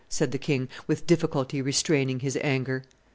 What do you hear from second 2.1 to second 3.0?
his anger.